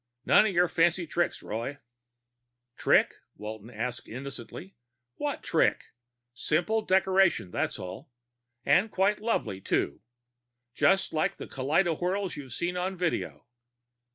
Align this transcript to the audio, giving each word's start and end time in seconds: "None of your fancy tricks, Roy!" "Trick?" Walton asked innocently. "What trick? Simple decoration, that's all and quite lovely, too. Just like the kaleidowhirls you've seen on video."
"None 0.25 0.47
of 0.47 0.51
your 0.51 0.67
fancy 0.67 1.05
tricks, 1.05 1.43
Roy!" 1.43 1.77
"Trick?" 2.75 3.17
Walton 3.37 3.69
asked 3.69 4.07
innocently. 4.07 4.73
"What 5.17 5.43
trick? 5.43 5.91
Simple 6.33 6.81
decoration, 6.81 7.51
that's 7.51 7.77
all 7.77 8.09
and 8.65 8.89
quite 8.89 9.19
lovely, 9.19 9.61
too. 9.61 10.01
Just 10.73 11.13
like 11.13 11.35
the 11.37 11.45
kaleidowhirls 11.45 12.35
you've 12.35 12.51
seen 12.51 12.75
on 12.77 12.97
video." 12.97 13.45